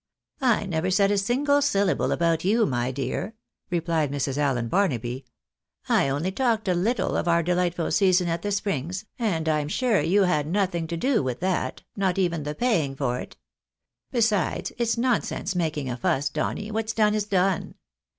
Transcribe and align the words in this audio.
"I 0.41 0.65
never 0.65 0.89
said 0.89 1.11
a 1.11 1.17
single 1.19 1.61
syllable 1.61 2.11
about 2.11 2.43
you, 2.43 2.65
my 2.65 2.89
dear," 2.89 3.35
replied 3.69 4.11
Mrs. 4.11 4.35
Allen 4.35 4.67
Barnaby;" 4.67 5.25
I 5.89 6.09
only 6.09 6.31
talked 6.31 6.67
a 6.67 6.73
little 6.73 7.15
of 7.15 7.27
our 7.27 7.43
delightful 7.43 7.91
sea 7.91 8.11
son 8.11 8.27
at 8.27 8.41
the 8.41 8.51
Springs, 8.51 9.05
and 9.19 9.47
I'm 9.47 9.67
sure 9.67 10.01
you 10.01 10.23
had 10.23 10.47
nothing 10.47 10.87
to 10.87 10.97
do 10.97 11.21
with 11.21 11.39
that, 11.41 11.83
not 11.95 12.17
even 12.17 12.41
the 12.41 12.55
paying 12.55 12.95
for 12.95 13.19
it. 13.19 13.37
Besides, 14.09 14.71
it's 14.79 14.97
nonsense 14.97 15.53
making 15.53 15.87
a 15.87 15.97
fuss, 15.97 16.29
Donny, 16.29 16.71
what's 16.71 16.93
done 16.93 17.13
is 17.13 17.25
done. 17.25 17.75